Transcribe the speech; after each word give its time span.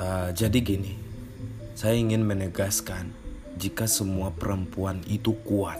Uh, 0.00 0.32
jadi 0.32 0.64
gini, 0.64 0.96
saya 1.76 1.92
ingin 1.92 2.24
menegaskan 2.24 3.12
jika 3.60 3.84
semua 3.84 4.32
perempuan 4.32 5.04
itu 5.04 5.36
kuat, 5.44 5.76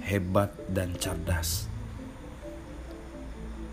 hebat, 0.00 0.48
dan 0.72 0.96
cerdas. 0.96 1.68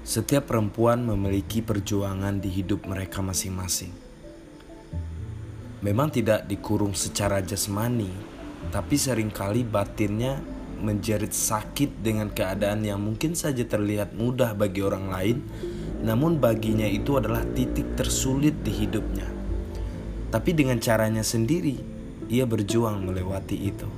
Setiap 0.03 0.51
perempuan 0.51 1.07
memiliki 1.07 1.63
perjuangan 1.63 2.43
di 2.43 2.51
hidup 2.51 2.83
mereka 2.83 3.23
masing-masing. 3.23 3.95
Memang 5.79 6.11
tidak 6.11 6.51
dikurung 6.51 6.91
secara 6.91 7.39
jasmani, 7.39 8.11
tapi 8.75 8.99
sering 8.99 9.31
kali 9.31 9.63
batinnya 9.63 10.43
menjerit 10.83 11.31
sakit 11.31 12.03
dengan 12.03 12.27
keadaan 12.27 12.83
yang 12.83 12.99
mungkin 12.99 13.39
saja 13.39 13.63
terlihat 13.63 14.19
mudah 14.19 14.51
bagi 14.51 14.83
orang 14.83 15.07
lain, 15.07 15.37
namun 16.03 16.43
baginya 16.43 16.91
itu 16.91 17.15
adalah 17.15 17.47
titik 17.55 17.95
tersulit 17.95 18.59
di 18.67 18.75
hidupnya. 18.75 19.40
Tapi 20.31 20.55
dengan 20.55 20.79
caranya 20.79 21.21
sendiri, 21.21 21.75
ia 22.31 22.47
berjuang 22.47 23.03
melewati 23.03 23.57
itu. 23.59 23.89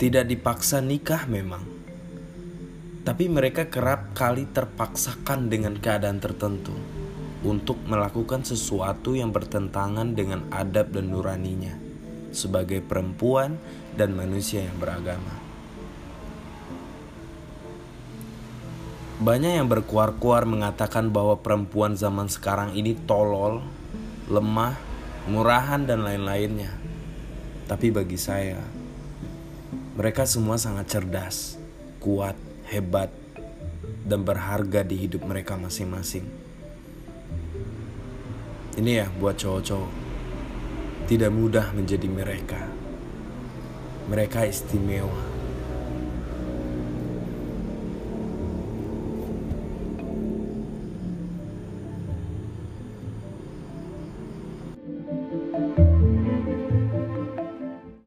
Tidak 0.00 0.24
dipaksa 0.24 0.80
nikah 0.80 1.28
memang, 1.28 1.62
tapi 3.04 3.28
mereka 3.28 3.68
kerap 3.68 4.16
kali 4.16 4.48
terpaksakan 4.48 5.52
dengan 5.52 5.76
keadaan 5.76 6.18
tertentu 6.18 6.72
untuk 7.44 7.76
melakukan 7.84 8.40
sesuatu 8.40 9.12
yang 9.12 9.30
bertentangan 9.30 10.16
dengan 10.16 10.48
adab 10.48 10.88
dan 10.96 11.12
nuraninya 11.12 11.76
sebagai 12.32 12.80
perempuan 12.82 13.60
dan 13.94 14.16
manusia 14.16 14.64
yang 14.64 14.80
beragama. 14.80 15.53
Banyak 19.24 19.56
yang 19.56 19.72
berkuar-kuar 19.72 20.44
mengatakan 20.44 21.08
bahwa 21.08 21.40
perempuan 21.40 21.96
zaman 21.96 22.28
sekarang 22.28 22.76
ini 22.76 22.92
tolol, 22.92 23.64
lemah, 24.28 24.76
murahan, 25.32 25.80
dan 25.88 26.04
lain-lainnya. 26.04 26.68
Tapi 27.64 27.88
bagi 27.88 28.20
saya, 28.20 28.60
mereka 29.96 30.28
semua 30.28 30.60
sangat 30.60 30.92
cerdas, 30.92 31.56
kuat, 32.04 32.36
hebat, 32.68 33.08
dan 34.04 34.28
berharga 34.28 34.84
di 34.84 35.00
hidup 35.08 35.24
mereka 35.24 35.56
masing-masing. 35.56 36.28
Ini 38.76 38.92
ya 38.92 39.06
buat 39.08 39.40
cowok-cowok. 39.40 39.92
Tidak 41.08 41.32
mudah 41.32 41.72
menjadi 41.72 42.12
mereka. 42.12 42.60
Mereka 44.04 44.44
istimewa. 44.44 45.33